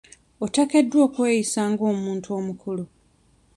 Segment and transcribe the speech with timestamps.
[0.43, 2.83] Oteekeddwa okweyisa nga omuntu omukulu.